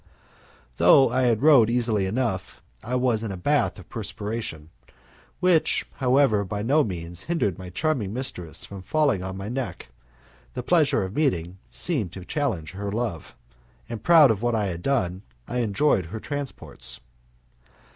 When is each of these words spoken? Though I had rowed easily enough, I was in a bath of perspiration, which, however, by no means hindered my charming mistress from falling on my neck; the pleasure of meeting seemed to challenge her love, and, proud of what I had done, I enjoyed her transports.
Though 0.77 1.09
I 1.11 1.25
had 1.27 1.43
rowed 1.43 1.69
easily 1.69 2.07
enough, 2.07 2.59
I 2.83 2.95
was 2.95 3.21
in 3.21 3.31
a 3.31 3.37
bath 3.37 3.77
of 3.77 3.87
perspiration, 3.87 4.71
which, 5.39 5.85
however, 5.97 6.43
by 6.43 6.63
no 6.63 6.83
means 6.83 7.21
hindered 7.25 7.59
my 7.59 7.69
charming 7.69 8.11
mistress 8.11 8.65
from 8.65 8.81
falling 8.81 9.21
on 9.21 9.37
my 9.37 9.47
neck; 9.47 9.89
the 10.55 10.63
pleasure 10.63 11.03
of 11.03 11.15
meeting 11.15 11.59
seemed 11.69 12.11
to 12.13 12.25
challenge 12.25 12.71
her 12.71 12.91
love, 12.91 13.35
and, 13.87 14.01
proud 14.01 14.31
of 14.31 14.41
what 14.41 14.55
I 14.55 14.65
had 14.69 14.81
done, 14.81 15.21
I 15.47 15.59
enjoyed 15.59 16.07
her 16.07 16.19
transports. 16.19 16.99